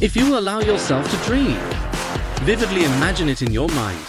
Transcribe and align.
If 0.00 0.16
you 0.16 0.38
allow 0.38 0.60
yourself 0.60 1.10
to 1.10 1.16
dream, 1.28 1.58
vividly 2.46 2.84
imagine 2.84 3.28
it 3.28 3.42
in 3.42 3.52
your 3.52 3.68
mind, 3.68 4.00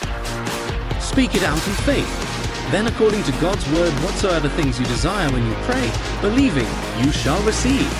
speak 1.01 1.35
it 1.35 1.43
out 1.43 1.67
in 1.67 1.73
faith, 1.83 2.71
then 2.71 2.87
according 2.87 3.23
to 3.23 3.31
God's 3.41 3.69
word, 3.73 3.91
whatsoever 3.96 4.47
things 4.47 4.79
you 4.79 4.85
desire 4.85 5.29
when 5.33 5.46
you 5.46 5.54
pray, 5.63 5.91
believing, 6.21 6.67
you 7.04 7.12
shall 7.12 7.43
receive. 7.43 7.91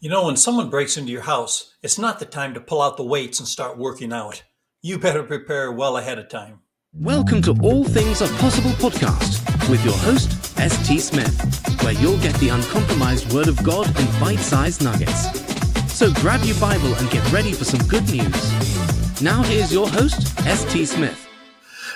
You 0.00 0.08
know, 0.08 0.24
when 0.24 0.36
someone 0.38 0.70
breaks 0.70 0.96
into 0.96 1.12
your 1.12 1.20
house, 1.20 1.74
it's 1.82 1.98
not 1.98 2.20
the 2.20 2.24
time 2.24 2.54
to 2.54 2.60
pull 2.60 2.80
out 2.80 2.96
the 2.96 3.04
weights 3.04 3.38
and 3.38 3.46
start 3.46 3.76
working 3.76 4.14
out. 4.14 4.44
You 4.80 4.98
better 4.98 5.22
prepare 5.22 5.70
well 5.70 5.98
ahead 5.98 6.18
of 6.18 6.30
time. 6.30 6.60
Welcome 6.94 7.42
to 7.42 7.54
All 7.62 7.84
Things 7.84 8.22
Are 8.22 8.32
Possible 8.38 8.70
podcast 8.70 9.68
with 9.68 9.84
your 9.84 9.92
host, 9.98 10.37
S.T. 10.60 10.98
Smith, 10.98 11.82
where 11.84 11.92
you'll 11.92 12.18
get 12.18 12.34
the 12.40 12.48
uncompromised 12.48 13.32
Word 13.32 13.46
of 13.46 13.62
God 13.62 13.86
in 13.96 14.20
bite 14.20 14.40
sized 14.40 14.82
nuggets. 14.82 15.30
So 15.92 16.12
grab 16.14 16.42
your 16.42 16.58
Bible 16.58 16.92
and 16.96 17.08
get 17.10 17.30
ready 17.32 17.52
for 17.52 17.62
some 17.62 17.86
good 17.86 18.02
news. 18.10 19.22
Now, 19.22 19.44
here's 19.44 19.72
your 19.72 19.88
host, 19.88 20.36
S.T. 20.44 20.84
Smith. 20.86 21.28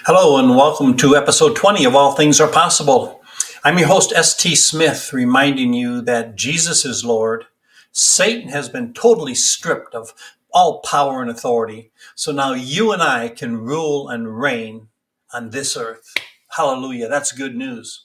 Hello, 0.06 0.38
and 0.38 0.50
welcome 0.50 0.96
to 0.98 1.16
episode 1.16 1.56
20 1.56 1.84
of 1.84 1.96
All 1.96 2.12
Things 2.12 2.40
Are 2.40 2.50
Possible. 2.50 3.20
I'm 3.64 3.78
your 3.78 3.88
host, 3.88 4.12
S.T. 4.14 4.54
Smith, 4.54 5.12
reminding 5.12 5.72
you 5.72 6.00
that 6.02 6.36
Jesus 6.36 6.84
is 6.84 7.04
Lord. 7.04 7.46
Satan 7.90 8.48
has 8.50 8.68
been 8.68 8.94
totally 8.94 9.34
stripped 9.34 9.92
of 9.92 10.14
all 10.52 10.82
power 10.82 11.20
and 11.20 11.30
authority. 11.30 11.90
So 12.14 12.30
now 12.30 12.52
you 12.52 12.92
and 12.92 13.02
I 13.02 13.28
can 13.28 13.56
rule 13.56 14.08
and 14.08 14.40
reign 14.40 14.86
on 15.34 15.50
this 15.50 15.76
earth. 15.76 16.14
Hallelujah. 16.50 17.08
That's 17.08 17.32
good 17.32 17.56
news. 17.56 18.04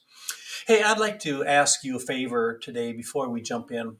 Hey, 0.67 0.83
I'd 0.83 0.99
like 0.99 1.19
to 1.19 1.45
ask 1.45 1.85
you 1.85 1.95
a 1.95 1.99
favor 2.01 2.59
today 2.61 2.91
before 2.91 3.29
we 3.29 3.41
jump 3.41 3.71
in. 3.71 3.99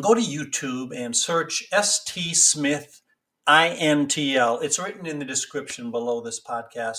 Go 0.00 0.14
to 0.14 0.20
YouTube 0.20 0.96
and 0.96 1.16
search 1.16 1.64
ST 1.72 2.36
Smith 2.36 3.02
INTL. 3.48 4.62
It's 4.62 4.78
written 4.78 5.06
in 5.06 5.18
the 5.18 5.24
description 5.24 5.90
below 5.90 6.20
this 6.20 6.40
podcast. 6.40 6.98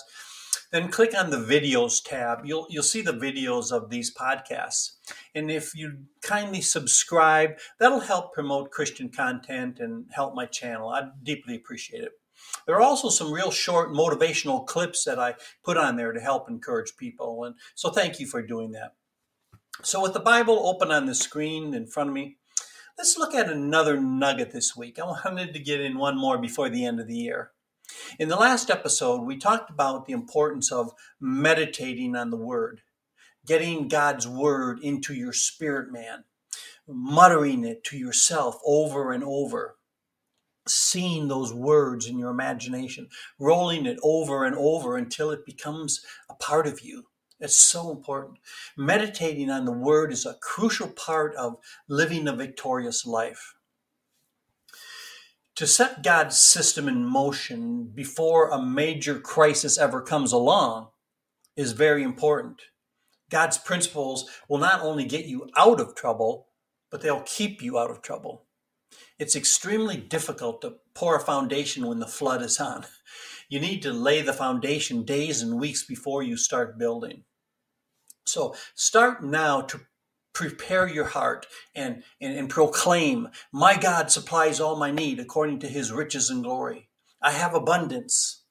Then 0.73 0.92
click 0.92 1.17
on 1.17 1.30
the 1.30 1.38
videos 1.38 2.04
tab. 2.04 2.39
You'll 2.44 2.67
you'll 2.70 2.84
see 2.84 3.00
the 3.00 3.14
videos 3.14 3.72
of 3.72 3.89
these 3.89 4.14
podcasts. 4.14 4.95
And 5.34 5.50
if 5.50 5.73
you 5.73 6.00
kindly 6.22 6.59
subscribe, 6.59 7.52
that'll 7.80 8.02
help 8.02 8.34
promote 8.34 8.72
Christian 8.72 9.08
content 9.08 9.80
and 9.80 10.08
help 10.11 10.36
my 10.36 10.45
channel. 10.45 10.89
I'd 10.89 11.23
deeply 11.23 11.56
appreciate 11.56 12.04
it. 12.04 12.11
There 12.66 12.76
are 12.76 12.82
also 12.82 13.09
some 13.09 13.32
real 13.32 13.52
short 13.52 13.90
motivational 13.90 14.66
clips 14.66 15.04
that 15.04 15.20
I 15.20 15.36
put 15.64 15.78
on 15.78 15.96
there 15.96 16.14
to 16.14 16.20
help 16.20 16.50
encourage 16.50 16.95
people. 16.95 17.44
And 17.44 17.56
so 17.76 17.90
thank 17.90 18.20
you 18.20 18.28
for 18.28 18.42
doing 18.42 18.72
that. 18.72 18.94
So, 19.82 20.02
with 20.02 20.14
the 20.14 20.20
Bible 20.20 20.68
open 20.68 20.92
on 20.92 21.08
the 21.08 21.16
screen 21.16 21.73
in 21.73 21.88
front 21.88 22.10
of 22.10 22.14
me, 22.14 22.38
let's 22.98 23.18
look 23.18 23.34
at 23.34 23.50
another 23.50 24.00
nugget 24.00 24.52
this 24.52 24.78
week. 24.78 25.00
I 25.00 25.06
wanted 25.06 25.54
to 25.54 25.60
get 25.60 25.82
in 25.82 25.98
one 25.98 26.18
more 26.18 26.38
before 26.38 26.70
the 26.70 26.86
end 26.86 27.00
of 27.00 27.08
the 27.08 27.18
year. 27.18 27.52
In 28.20 28.30
the 28.30 28.36
last 28.36 28.70
episode, 28.70 29.23
we 29.23 29.38
talked 29.38 29.70
about 29.70 30.06
the 30.06 30.14
importance 30.14 30.72
of 30.72 30.94
meditating 31.20 32.16
on 32.16 32.30
the 32.30 32.38
Word, 32.38 32.82
getting 33.45 33.88
God's 33.88 34.28
Word 34.28 34.80
into 34.82 35.14
your 35.14 35.34
spirit 35.34 35.92
man, 35.92 36.23
muttering 36.88 37.66
it 37.66 37.84
to 37.86 37.98
yourself 37.98 38.60
over 38.66 39.12
and 39.12 39.23
over 39.23 39.76
seeing 40.67 41.28
those 41.28 41.53
words 41.53 42.08
in 42.08 42.17
your 42.17 42.31
imagination, 42.31 43.09
rolling 43.39 43.86
it 43.86 43.97
over 44.03 44.45
and 44.45 44.56
over 44.56 44.97
until 44.97 45.31
it 45.31 45.45
becomes 45.45 46.05
a 46.30 46.33
part 46.36 46.67
of 46.67 46.81
you. 46.81 47.05
It's 47.39 47.55
so 47.55 47.92
important. 47.92 48.39
Meditating 48.78 49.50
on 49.50 49.66
the 49.66 49.72
word 49.73 50.14
is 50.14 50.25
a 50.25 50.36
crucial 50.36 50.88
part 50.88 51.36
of 51.36 51.58
living 51.89 52.28
a 52.28 52.33
victorious 52.33 53.05
life. 53.05 53.55
To 55.55 55.67
set 55.67 56.03
God's 56.03 56.38
system 56.38 56.88
in 56.88 57.05
motion 57.05 57.92
before 57.94 58.50
a 58.50 58.61
major 58.61 59.20
crisis 59.20 59.77
ever 59.77 60.02
comes 60.02 60.31
along 60.31 60.88
is 61.55 61.73
very 61.73 62.02
important. 62.02 62.61
God's 63.30 63.58
principles 63.58 64.30
will 64.48 64.58
not 64.58 64.82
only 64.82 65.05
get 65.05 65.26
you 65.26 65.49
out 65.55 65.80
of 65.80 65.95
trouble, 65.95 66.48
but 66.89 67.02
they'll 67.02 67.21
keep 67.21 67.61
you 67.61 67.77
out 67.77 67.92
of 67.92 68.02
trouble. 68.02 68.45
It's 69.20 69.36
extremely 69.36 69.98
difficult 69.98 70.62
to 70.62 70.76
pour 70.94 71.16
a 71.16 71.20
foundation 71.20 71.86
when 71.86 72.00
the 72.00 72.08
flood 72.08 72.42
is 72.42 72.60
on. 72.60 72.86
You 73.48 73.60
need 73.60 73.82
to 73.84 73.94
lay 73.94 74.22
the 74.22 74.34
foundation 74.34 75.04
days 75.04 75.42
and 75.42 75.60
weeks 75.60 75.84
before 75.84 76.24
you 76.24 76.38
start 76.38 76.80
building. 76.80 77.24
So 78.26 78.56
start 78.74 79.24
now 79.24 79.62
to 79.62 79.82
prepare 80.34 80.88
your 80.88 81.06
heart 81.06 81.46
and, 81.76 82.04
and, 82.20 82.36
and 82.36 82.50
proclaim, 82.50 83.30
My 83.52 83.78
God 83.78 84.12
supplies 84.12 84.60
all 84.60 84.76
my 84.76 84.92
need 84.92 85.20
according 85.20 85.60
to 85.60 85.68
his 85.68 85.92
riches 85.92 86.30
and 86.30 86.44
glory. 86.44 86.90
I 87.22 87.32
have 87.32 87.54
abundance. 87.54 88.44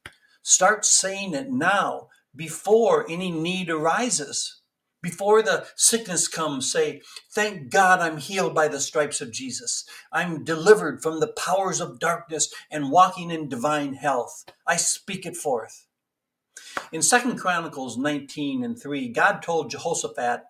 Start 0.42 0.84
saying 0.84 1.34
it 1.34 1.50
now 1.50 2.08
before 2.34 3.04
any 3.10 3.30
need 3.30 3.68
arises. 3.68 4.61
Before 5.02 5.42
the 5.42 5.66
sickness 5.74 6.28
comes, 6.28 6.70
say, 6.70 7.02
Thank 7.32 7.70
God 7.70 8.00
I'm 8.00 8.18
healed 8.18 8.54
by 8.54 8.68
the 8.68 8.80
stripes 8.80 9.20
of 9.20 9.32
Jesus. 9.32 9.84
I'm 10.12 10.44
delivered 10.44 11.02
from 11.02 11.18
the 11.20 11.32
powers 11.32 11.80
of 11.80 11.98
darkness 11.98 12.54
and 12.70 12.92
walking 12.92 13.30
in 13.30 13.48
divine 13.48 13.94
health. 13.94 14.44
I 14.66 14.76
speak 14.76 15.26
it 15.26 15.36
forth. 15.36 15.86
In 16.92 17.02
Second 17.02 17.38
Chronicles 17.38 17.98
19 17.98 18.62
and 18.64 18.80
3, 18.80 19.08
God 19.08 19.42
told 19.42 19.70
Jehoshaphat, 19.70 20.42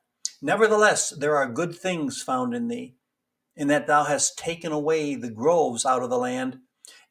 Nevertheless, 0.42 1.10
there 1.10 1.36
are 1.36 1.48
good 1.48 1.74
things 1.74 2.20
found 2.20 2.54
in 2.54 2.68
thee, 2.68 2.96
in 3.56 3.68
that 3.68 3.86
thou 3.86 4.04
hast 4.04 4.38
taken 4.38 4.72
away 4.72 5.14
the 5.14 5.30
groves 5.30 5.86
out 5.86 6.02
of 6.02 6.10
the 6.10 6.18
land 6.18 6.58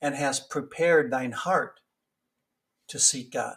and 0.01 0.15
hast 0.15 0.49
prepared 0.49 1.11
thine 1.11 1.31
heart 1.31 1.79
to 2.89 2.99
seek 2.99 3.31
God. 3.31 3.55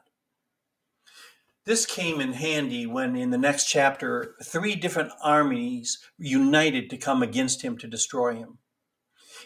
This 1.67 1.87
came 1.87 2.21
in 2.21 2.35
handy 2.35 2.87
when, 2.87 3.17
in 3.17 3.31
the 3.31 3.39
next 3.39 3.67
chapter, 3.67 4.35
three 4.43 4.75
different 4.75 5.13
armies 5.23 5.99
united 6.19 6.91
to 6.91 6.99
come 6.99 7.23
against 7.23 7.63
him 7.63 7.79
to 7.79 7.87
destroy 7.87 8.35
him. 8.35 8.59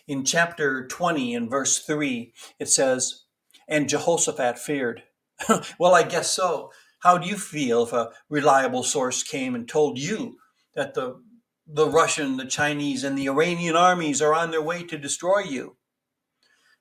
In 0.08 0.24
chapter 0.24 0.86
20, 0.88 1.34
in 1.34 1.48
verse 1.48 1.78
3, 1.78 2.32
it 2.58 2.68
says, 2.68 3.24
And 3.68 3.88
Jehoshaphat 3.88 4.58
feared. 4.58 5.04
well, 5.78 5.94
I 5.94 6.02
guess 6.02 6.30
so. 6.30 6.72
How 7.00 7.18
do 7.18 7.28
you 7.28 7.36
feel 7.36 7.84
if 7.84 7.92
a 7.92 8.10
reliable 8.28 8.82
source 8.82 9.22
came 9.22 9.54
and 9.54 9.68
told 9.68 9.96
you 9.98 10.38
that 10.74 10.94
the, 10.94 11.22
the 11.68 11.88
Russian, 11.88 12.36
the 12.36 12.46
Chinese, 12.46 13.04
and 13.04 13.16
the 13.16 13.28
Iranian 13.28 13.76
armies 13.76 14.20
are 14.20 14.34
on 14.34 14.50
their 14.50 14.62
way 14.62 14.82
to 14.82 14.98
destroy 14.98 15.40
you? 15.40 15.76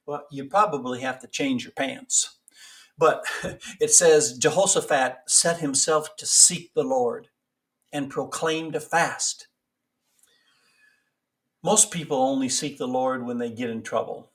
Well, 0.07 0.25
you 0.31 0.45
probably 0.45 1.01
have 1.01 1.19
to 1.19 1.27
change 1.27 1.63
your 1.63 1.73
pants. 1.73 2.36
But 2.97 3.25
it 3.79 3.91
says 3.91 4.37
Jehoshaphat 4.37 5.17
set 5.27 5.59
himself 5.59 6.15
to 6.17 6.25
seek 6.25 6.73
the 6.73 6.83
Lord 6.83 7.29
and 7.93 8.09
proclaimed 8.09 8.75
a 8.75 8.79
fast. 8.79 9.47
Most 11.63 11.91
people 11.91 12.17
only 12.17 12.49
seek 12.49 12.77
the 12.77 12.87
Lord 12.87 13.25
when 13.25 13.37
they 13.37 13.49
get 13.49 13.69
in 13.69 13.81
trouble. 13.81 14.31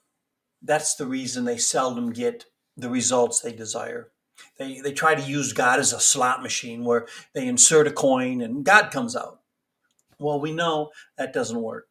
That's 0.61 0.95
the 0.95 1.05
reason 1.05 1.45
they 1.45 1.57
seldom 1.57 2.11
get 2.11 2.45
the 2.77 2.89
results 2.89 3.39
they 3.39 3.53
desire. 3.53 4.09
They, 4.57 4.79
they 4.79 4.93
try 4.93 5.15
to 5.15 5.21
use 5.21 5.53
God 5.53 5.79
as 5.79 5.93
a 5.93 5.99
slot 5.99 6.41
machine 6.41 6.83
where 6.83 7.07
they 7.33 7.47
insert 7.47 7.87
a 7.87 7.91
coin 7.91 8.41
and 8.41 8.63
God 8.63 8.91
comes 8.91 9.15
out. 9.15 9.39
Well, 10.19 10.39
we 10.39 10.51
know 10.51 10.91
that 11.17 11.33
doesn't 11.33 11.61
work. 11.61 11.87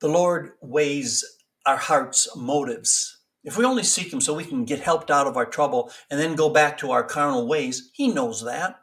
The 0.00 0.08
Lord 0.08 0.52
weighs 0.60 1.24
our 1.64 1.76
heart's 1.76 2.28
motives 2.36 3.18
if 3.46 3.56
we 3.56 3.64
only 3.64 3.82
seek 3.82 4.12
Him 4.12 4.20
so 4.20 4.34
we 4.34 4.44
can 4.44 4.66
get 4.66 4.80
helped 4.80 5.10
out 5.10 5.26
of 5.26 5.38
our 5.38 5.46
trouble 5.46 5.90
and 6.10 6.20
then 6.20 6.34
go 6.34 6.50
back 6.50 6.76
to 6.78 6.90
our 6.90 7.02
carnal 7.02 7.48
ways, 7.48 7.90
He 7.94 8.08
knows 8.08 8.44
that. 8.44 8.80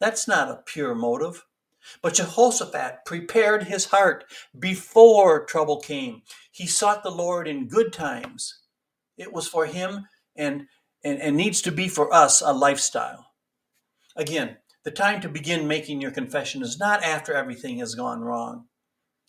That's 0.00 0.26
not 0.26 0.50
a 0.50 0.62
pure 0.64 0.94
motive. 0.94 1.44
But 2.02 2.14
Jehoshaphat 2.14 3.04
prepared 3.04 3.64
his 3.64 3.86
heart 3.86 4.24
before 4.58 5.44
trouble 5.44 5.80
came. 5.80 6.22
He 6.50 6.66
sought 6.66 7.02
the 7.02 7.10
Lord 7.10 7.46
in 7.46 7.68
good 7.68 7.92
times. 7.92 8.60
It 9.16 9.32
was 9.32 9.46
for 9.46 9.66
him 9.66 10.06
and, 10.36 10.66
and, 11.04 11.20
and 11.20 11.36
needs 11.36 11.60
to 11.62 11.72
be 11.72 11.88
for 11.88 12.12
us 12.12 12.40
a 12.40 12.52
lifestyle. 12.52 13.26
Again, 14.16 14.56
the 14.84 14.90
time 14.90 15.20
to 15.22 15.28
begin 15.28 15.68
making 15.68 16.00
your 16.00 16.10
confession 16.10 16.62
is 16.62 16.78
not 16.78 17.02
after 17.02 17.34
everything 17.34 17.78
has 17.78 17.94
gone 17.94 18.20
wrong. 18.20 18.66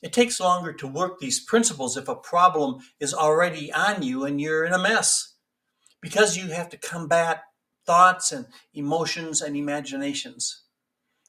It 0.05 0.13
takes 0.13 0.39
longer 0.39 0.71
to 0.71 0.87
work 0.87 1.17
these 1.17 1.39
principles 1.39 1.97
if 1.97 2.07
a 2.07 2.15
problem 2.15 2.77
is 2.99 3.11
already 3.11 3.73
on 3.73 4.03
you 4.03 4.23
and 4.23 4.39
you're 4.39 4.63
in 4.63 4.71
a 4.71 4.77
mess 4.77 5.33
because 5.99 6.37
you 6.37 6.49
have 6.49 6.69
to 6.69 6.77
combat 6.77 7.41
thoughts 7.87 8.31
and 8.31 8.45
emotions 8.75 9.41
and 9.41 9.57
imaginations. 9.57 10.65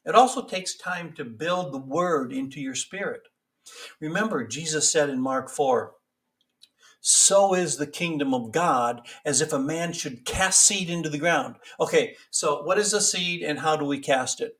It 0.04 0.14
also 0.14 0.44
takes 0.44 0.76
time 0.76 1.14
to 1.14 1.24
build 1.24 1.72
the 1.72 1.78
word 1.78 2.34
into 2.34 2.60
your 2.60 2.74
spirit. 2.74 3.22
Remember, 3.98 4.46
Jesus 4.46 4.92
said 4.92 5.08
in 5.08 5.22
Mark 5.22 5.48
4, 5.48 5.94
so 7.00 7.54
is 7.54 7.78
the 7.78 7.86
kingdom 7.86 8.34
of 8.34 8.52
God 8.52 9.08
as 9.24 9.40
if 9.40 9.54
a 9.54 9.58
man 9.58 9.94
should 9.94 10.26
cast 10.26 10.62
seed 10.62 10.90
into 10.90 11.08
the 11.08 11.16
ground. 11.16 11.56
Okay, 11.80 12.14
so 12.30 12.62
what 12.62 12.76
is 12.76 12.92
a 12.92 13.00
seed 13.00 13.42
and 13.42 13.60
how 13.60 13.74
do 13.74 13.86
we 13.86 14.00
cast 14.00 14.42
it? 14.42 14.58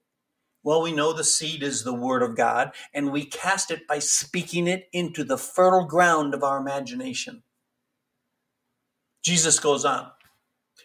Well, 0.66 0.82
we 0.82 0.90
know 0.90 1.12
the 1.12 1.22
seed 1.22 1.62
is 1.62 1.84
the 1.84 1.94
word 1.94 2.24
of 2.24 2.34
God, 2.34 2.72
and 2.92 3.12
we 3.12 3.24
cast 3.24 3.70
it 3.70 3.86
by 3.86 4.00
speaking 4.00 4.66
it 4.66 4.88
into 4.92 5.22
the 5.22 5.38
fertile 5.38 5.84
ground 5.84 6.34
of 6.34 6.42
our 6.42 6.58
imagination. 6.58 7.44
Jesus 9.22 9.60
goes 9.60 9.84
on, 9.84 10.10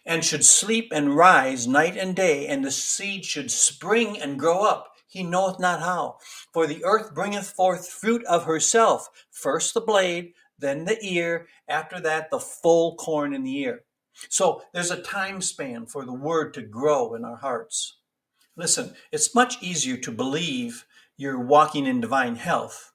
and 0.06 0.24
should 0.24 0.46
sleep 0.46 0.92
and 0.94 1.16
rise 1.16 1.66
night 1.68 1.98
and 1.98 2.16
day, 2.16 2.46
and 2.46 2.64
the 2.64 2.70
seed 2.70 3.26
should 3.26 3.50
spring 3.50 4.22
and 4.22 4.38
grow 4.38 4.60
up. 4.64 4.94
He 5.08 5.24
knoweth 5.24 5.60
not 5.60 5.80
how. 5.80 6.18
For 6.54 6.68
the 6.68 6.86
earth 6.86 7.16
bringeth 7.16 7.50
forth 7.50 7.90
fruit 7.90 8.24
of 8.26 8.44
herself, 8.44 9.10
first 9.32 9.74
the 9.74 9.82
blade, 9.82 10.34
then 10.60 10.86
the 10.86 11.04
ear, 11.04 11.48
after 11.68 12.00
that 12.02 12.30
the 12.30 12.40
full 12.40 12.98
corn 12.98 13.34
in 13.34 13.44
the 13.44 13.58
ear. 13.58 13.82
So 14.30 14.62
there's 14.76 14.92
a 14.92 15.02
time 15.02 15.42
span 15.42 15.88
for 15.88 16.06
the 16.06 16.14
word 16.14 16.54
to 16.54 16.62
grow 16.62 17.16
in 17.16 17.26
our 17.26 17.38
hearts. 17.38 17.98
Listen, 18.62 18.94
it's 19.12 19.34
much 19.34 19.58
easier 19.64 19.98
to 19.98 20.12
believe 20.12 20.86
you're 21.18 21.40
walking 21.40 21.88
in 21.88 22.00
divine 22.00 22.36
health 22.36 22.94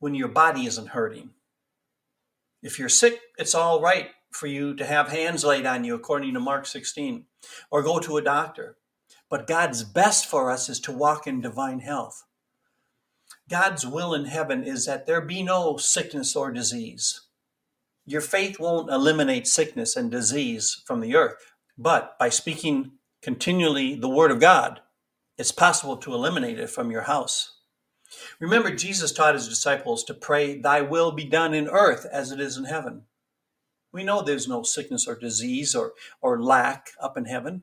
when 0.00 0.14
your 0.14 0.28
body 0.28 0.66
isn't 0.66 0.88
hurting. 0.88 1.30
If 2.62 2.78
you're 2.78 2.90
sick, 2.90 3.18
it's 3.38 3.54
all 3.54 3.80
right 3.80 4.10
for 4.30 4.48
you 4.48 4.74
to 4.76 4.84
have 4.84 5.08
hands 5.08 5.46
laid 5.46 5.64
on 5.64 5.84
you, 5.84 5.94
according 5.94 6.34
to 6.34 6.40
Mark 6.40 6.66
16, 6.66 7.24
or 7.70 7.82
go 7.82 7.98
to 8.00 8.18
a 8.18 8.22
doctor. 8.22 8.76
But 9.30 9.46
God's 9.46 9.82
best 9.82 10.26
for 10.26 10.50
us 10.50 10.68
is 10.68 10.78
to 10.80 10.92
walk 10.92 11.26
in 11.26 11.40
divine 11.40 11.80
health. 11.80 12.24
God's 13.48 13.86
will 13.86 14.12
in 14.12 14.26
heaven 14.26 14.62
is 14.62 14.84
that 14.84 15.06
there 15.06 15.22
be 15.22 15.42
no 15.42 15.78
sickness 15.78 16.36
or 16.36 16.52
disease. 16.52 17.22
Your 18.04 18.20
faith 18.20 18.60
won't 18.60 18.90
eliminate 18.90 19.46
sickness 19.46 19.96
and 19.96 20.10
disease 20.10 20.82
from 20.84 21.00
the 21.00 21.16
earth, 21.16 21.54
but 21.78 22.18
by 22.18 22.28
speaking 22.28 22.92
continually 23.22 23.94
the 23.94 24.10
word 24.10 24.30
of 24.30 24.38
God, 24.38 24.82
it's 25.38 25.52
possible 25.52 25.96
to 25.98 26.14
eliminate 26.14 26.58
it 26.58 26.68
from 26.68 26.90
your 26.90 27.02
house. 27.02 27.54
Remember, 28.40 28.74
Jesus 28.74 29.12
taught 29.12 29.34
his 29.34 29.48
disciples 29.48 30.02
to 30.04 30.14
pray, 30.14 30.58
Thy 30.58 30.80
will 30.80 31.12
be 31.12 31.24
done 31.24 31.54
in 31.54 31.68
earth 31.68 32.06
as 32.10 32.32
it 32.32 32.40
is 32.40 32.56
in 32.56 32.64
heaven. 32.64 33.02
We 33.92 34.04
know 34.04 34.22
there's 34.22 34.48
no 34.48 34.62
sickness 34.62 35.06
or 35.06 35.18
disease 35.18 35.74
or, 35.74 35.92
or 36.20 36.42
lack 36.42 36.90
up 37.00 37.16
in 37.16 37.24
heaven. 37.24 37.62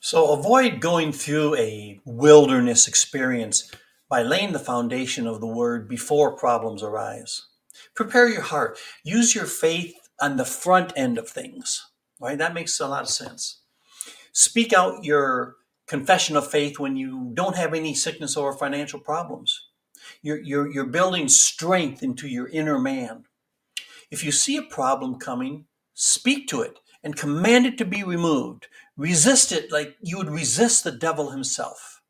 So 0.00 0.32
avoid 0.32 0.80
going 0.80 1.12
through 1.12 1.54
a 1.56 2.00
wilderness 2.04 2.88
experience 2.88 3.70
by 4.08 4.22
laying 4.22 4.52
the 4.52 4.58
foundation 4.58 5.26
of 5.26 5.40
the 5.40 5.46
word 5.46 5.88
before 5.88 6.36
problems 6.36 6.82
arise. 6.82 7.46
Prepare 7.94 8.28
your 8.28 8.42
heart. 8.42 8.78
Use 9.04 9.34
your 9.34 9.46
faith 9.46 9.94
on 10.20 10.36
the 10.36 10.44
front 10.44 10.92
end 10.96 11.18
of 11.18 11.28
things. 11.28 11.86
Right? 12.20 12.36
That 12.36 12.54
makes 12.54 12.78
a 12.80 12.88
lot 12.88 13.02
of 13.02 13.08
sense. 13.08 13.60
Speak 14.32 14.72
out 14.72 15.04
your 15.04 15.56
confession 15.92 16.38
of 16.38 16.50
faith 16.50 16.78
when 16.78 16.96
you 16.96 17.32
don't 17.34 17.54
have 17.54 17.74
any 17.74 17.92
sickness 17.92 18.34
or 18.34 18.56
financial 18.56 18.98
problems. 18.98 19.68
You're, 20.22 20.40
you're, 20.40 20.72
you're 20.72 20.86
building 20.86 21.28
strength 21.28 22.02
into 22.02 22.28
your 22.28 22.48
inner 22.48 22.78
man. 22.78 23.24
If 24.10 24.24
you 24.24 24.32
see 24.32 24.56
a 24.56 24.62
problem 24.62 25.16
coming, 25.16 25.66
speak 25.92 26.48
to 26.48 26.62
it 26.62 26.78
and 27.02 27.14
command 27.14 27.66
it 27.66 27.76
to 27.76 27.84
be 27.84 28.02
removed. 28.02 28.68
Resist 28.96 29.52
it 29.52 29.70
like 29.70 29.96
you 30.00 30.16
would 30.16 30.30
resist 30.30 30.82
the 30.82 30.92
devil 30.92 31.28
himself. 31.28 32.00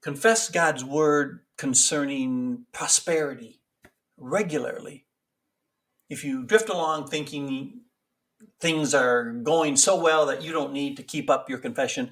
Confess 0.00 0.48
God's 0.48 0.84
word 0.84 1.40
concerning 1.58 2.66
prosperity 2.72 3.60
regularly. 4.16 5.06
If 6.08 6.22
you 6.22 6.44
drift 6.44 6.68
along 6.68 7.08
thinking 7.08 7.80
things 8.60 8.94
are 8.94 9.32
going 9.32 9.74
so 9.74 10.00
well 10.00 10.26
that 10.26 10.42
you 10.42 10.52
don't 10.52 10.72
need 10.72 10.96
to 10.98 11.02
keep 11.02 11.28
up 11.28 11.50
your 11.50 11.58
confession, 11.58 12.10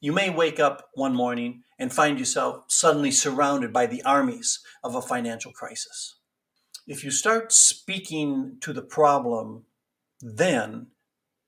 you 0.00 0.12
may 0.12 0.30
wake 0.30 0.60
up 0.60 0.88
one 0.94 1.14
morning 1.14 1.62
and 1.78 1.92
find 1.92 2.18
yourself 2.18 2.64
suddenly 2.68 3.10
surrounded 3.10 3.72
by 3.72 3.86
the 3.86 4.02
armies 4.02 4.60
of 4.84 4.94
a 4.94 5.02
financial 5.02 5.52
crisis. 5.52 6.16
If 6.86 7.04
you 7.04 7.10
start 7.10 7.52
speaking 7.52 8.56
to 8.60 8.72
the 8.72 8.82
problem 8.82 9.64
then, 10.20 10.88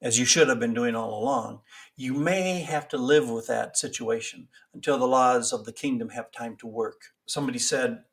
as 0.02 0.18
you 0.18 0.24
should 0.24 0.48
have 0.48 0.60
been 0.60 0.74
doing 0.74 0.94
all 0.94 1.22
along, 1.22 1.60
you 1.96 2.14
may 2.14 2.60
have 2.60 2.88
to 2.88 2.96
live 2.96 3.28
with 3.28 3.46
that 3.46 3.76
situation 3.76 4.48
until 4.72 4.98
the 4.98 5.06
laws 5.06 5.52
of 5.52 5.64
the 5.64 5.72
kingdom 5.72 6.10
have 6.10 6.32
time 6.32 6.56
to 6.56 6.66
work. 6.66 7.02
Somebody 7.26 7.58
said, 7.58 8.04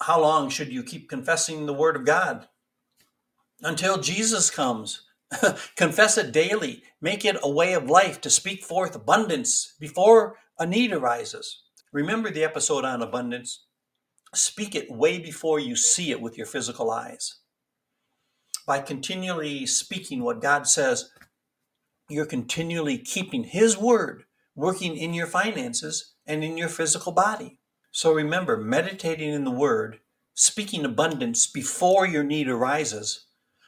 How 0.00 0.20
long 0.20 0.48
should 0.48 0.72
you 0.72 0.82
keep 0.82 1.08
confessing 1.08 1.66
the 1.66 1.74
word 1.74 1.96
of 1.96 2.04
God? 2.04 2.48
Until 3.62 3.98
Jesus 3.98 4.50
comes. 4.50 5.05
Confess 5.76 6.18
it 6.18 6.32
daily. 6.32 6.82
Make 7.00 7.24
it 7.24 7.36
a 7.42 7.50
way 7.50 7.72
of 7.74 7.90
life 7.90 8.20
to 8.22 8.30
speak 8.30 8.64
forth 8.64 8.94
abundance 8.94 9.74
before 9.80 10.36
a 10.58 10.66
need 10.66 10.92
arises. 10.92 11.62
Remember 11.92 12.30
the 12.30 12.44
episode 12.44 12.84
on 12.84 13.02
abundance? 13.02 13.66
Speak 14.34 14.74
it 14.74 14.90
way 14.90 15.18
before 15.18 15.58
you 15.58 15.76
see 15.76 16.10
it 16.10 16.20
with 16.20 16.36
your 16.36 16.46
physical 16.46 16.90
eyes. 16.90 17.40
By 18.66 18.80
continually 18.80 19.66
speaking 19.66 20.22
what 20.22 20.42
God 20.42 20.66
says, 20.66 21.10
you're 22.08 22.26
continually 22.26 22.98
keeping 22.98 23.44
His 23.44 23.76
word 23.76 24.24
working 24.54 24.96
in 24.96 25.14
your 25.14 25.26
finances 25.26 26.14
and 26.26 26.42
in 26.42 26.56
your 26.56 26.68
physical 26.68 27.12
body. 27.12 27.60
So 27.92 28.12
remember, 28.12 28.56
meditating 28.56 29.32
in 29.32 29.44
the 29.44 29.50
word, 29.50 30.00
speaking 30.34 30.84
abundance 30.84 31.46
before 31.46 32.06
your 32.06 32.24
need 32.24 32.48
arises, 32.48 33.25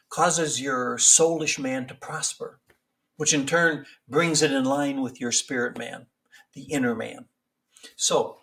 causes 0.08 0.60
your 0.60 0.96
soulish 0.96 1.58
man 1.58 1.86
to 1.86 1.94
prosper, 1.94 2.60
which 3.16 3.34
in 3.34 3.46
turn 3.46 3.86
brings 4.08 4.42
it 4.42 4.52
in 4.52 4.64
line 4.64 5.02
with 5.02 5.20
your 5.20 5.32
spirit 5.32 5.78
man, 5.78 6.06
the 6.54 6.62
inner 6.62 6.94
man. 6.94 7.26
So, 7.96 8.38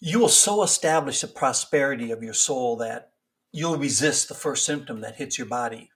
you 0.00 0.18
will 0.18 0.28
so 0.28 0.62
establish 0.62 1.20
the 1.20 1.28
prosperity 1.28 2.10
of 2.10 2.22
your 2.22 2.32
soul 2.32 2.76
that 2.76 3.12
you'll 3.52 3.76
resist 3.76 4.28
the 4.28 4.34
first 4.34 4.64
symptom 4.64 5.00
that 5.02 5.16
hits 5.16 5.36
your 5.36 5.46
body 5.46 5.90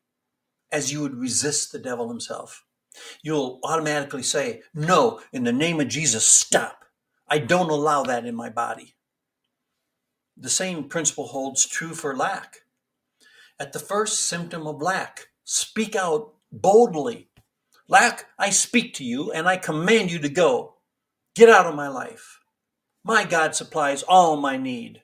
as 0.71 0.93
you 0.93 1.01
would 1.01 1.17
resist 1.17 1.73
the 1.73 1.79
devil 1.79 2.09
himself. 2.09 2.65
You'll 3.23 3.61
automatically 3.65 4.23
say, 4.23 4.63
No, 4.75 5.21
in 5.33 5.45
the 5.45 5.53
name 5.53 5.81
of 5.81 5.89
Jesus, 5.89 6.25
stop. 6.25 6.85
I 7.29 7.39
don't 7.39 7.71
allow 7.71 8.03
that 8.05 8.27
in 8.27 8.35
my 8.35 8.51
body. 8.51 8.95
The 10.37 10.51
same 10.51 10.89
principle 10.89 11.29
holds 11.29 11.67
true 11.67 11.95
for 11.95 12.17
lack. 12.17 12.59
At 13.61 13.73
the 13.73 13.79
first 13.79 14.25
symptom 14.25 14.67
of 14.67 14.83
lack, 14.83 15.29
speak 15.45 15.95
out 15.95 16.35
boldly. 16.51 17.29
Lack, 17.89 18.27
I 18.39 18.51
speak 18.51 18.95
to 18.95 19.05
you 19.05 19.31
and 19.31 19.47
I 19.47 19.57
command 19.57 20.11
you 20.11 20.19
to 20.21 20.29
go. 20.29 20.75
Get 21.35 21.49
out 21.49 21.67
of 21.67 21.75
my 21.75 21.89
life. 21.89 22.41
My 23.05 23.25
God 23.25 23.55
supplies 23.55 24.03
all 24.03 24.37
my 24.37 24.57
need. 24.57 25.03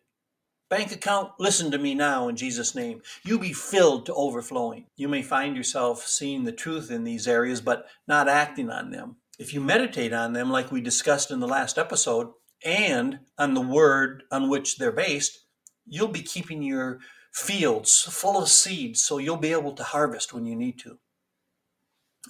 Bank 0.68 0.92
account, 0.92 1.32
listen 1.38 1.70
to 1.72 1.78
me 1.78 1.94
now 1.94 2.28
in 2.28 2.36
Jesus' 2.36 2.74
name. 2.74 3.02
You 3.24 3.38
be 3.38 3.52
filled 3.52 4.06
to 4.06 4.14
overflowing. 4.14 4.86
You 4.96 5.08
may 5.08 5.22
find 5.22 5.56
yourself 5.56 6.06
seeing 6.06 6.44
the 6.44 6.52
truth 6.52 6.90
in 6.90 7.04
these 7.04 7.26
areas, 7.28 7.60
but 7.60 7.86
not 8.06 8.28
acting 8.28 8.70
on 8.70 8.90
them. 8.90 9.16
If 9.38 9.52
you 9.52 9.60
meditate 9.60 10.12
on 10.12 10.32
them, 10.32 10.50
like 10.50 10.70
we 10.70 10.80
discussed 10.80 11.30
in 11.30 11.40
the 11.40 11.48
last 11.48 11.76
episode, 11.76 12.32
and 12.64 13.20
on 13.38 13.54
the 13.54 13.60
word 13.60 14.22
on 14.30 14.48
which 14.48 14.78
they're 14.78 14.92
based, 14.92 15.40
you'll 15.86 16.08
be 16.08 16.22
keeping 16.22 16.62
your 16.62 17.00
fields 17.32 18.02
full 18.10 18.40
of 18.40 18.48
seeds 18.48 19.00
so 19.00 19.18
you'll 19.18 19.36
be 19.36 19.52
able 19.52 19.72
to 19.72 19.82
harvest 19.82 20.32
when 20.32 20.46
you 20.46 20.56
need 20.56 20.78
to. 20.80 20.98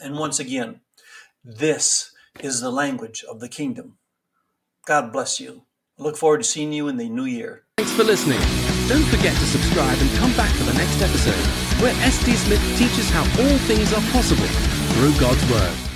And 0.02 0.16
once 0.18 0.38
again, 0.38 0.80
this 1.44 2.12
is 2.40 2.60
the 2.60 2.70
language 2.70 3.24
of 3.28 3.40
the 3.40 3.48
kingdom. 3.48 3.98
God 4.86 5.12
bless 5.12 5.40
you. 5.40 5.62
I 5.98 6.02
look 6.02 6.16
forward 6.16 6.38
to 6.38 6.44
seeing 6.44 6.72
you 6.72 6.88
in 6.88 6.96
the 6.96 7.08
new 7.08 7.24
year. 7.24 7.64
Thanks 7.76 7.92
for 7.92 8.04
listening. 8.04 8.40
Don't 8.88 9.04
forget 9.04 9.34
to 9.34 9.44
subscribe 9.46 9.98
and 10.00 10.10
come 10.18 10.32
back 10.36 10.50
for 10.56 10.64
the 10.64 10.74
next 10.74 11.00
episode, 11.00 11.82
where 11.82 11.94
S.T. 12.04 12.32
Smith 12.34 12.62
teaches 12.78 13.08
how 13.10 13.22
all 13.22 13.58
things 13.68 13.92
are 13.92 14.02
possible 14.12 14.46
through 14.94 15.18
God's 15.20 15.50
Word. 15.50 15.89